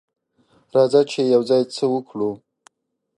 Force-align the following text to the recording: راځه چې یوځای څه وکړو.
راځه 0.73 1.01
چې 1.11 1.21
یوځای 1.33 1.61
څه 1.75 1.83
وکړو. 1.93 2.31